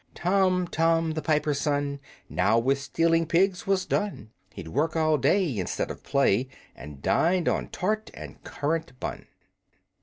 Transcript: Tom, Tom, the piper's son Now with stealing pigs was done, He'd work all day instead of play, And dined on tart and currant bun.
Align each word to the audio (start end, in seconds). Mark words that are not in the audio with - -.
Tom, 0.15 0.67
Tom, 0.67 1.11
the 1.11 1.21
piper's 1.21 1.61
son 1.61 1.99
Now 2.27 2.57
with 2.57 2.81
stealing 2.81 3.27
pigs 3.27 3.67
was 3.67 3.85
done, 3.85 4.31
He'd 4.51 4.69
work 4.69 4.95
all 4.95 5.19
day 5.19 5.55
instead 5.59 5.91
of 5.91 6.01
play, 6.01 6.47
And 6.75 7.03
dined 7.03 7.47
on 7.47 7.67
tart 7.69 8.09
and 8.15 8.43
currant 8.43 8.99
bun. 8.99 9.27